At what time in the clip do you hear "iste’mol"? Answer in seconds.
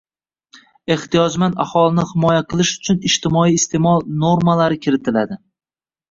3.57-4.01